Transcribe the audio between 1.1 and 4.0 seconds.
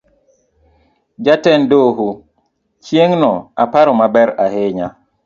Jatend doho, chieng' no aparo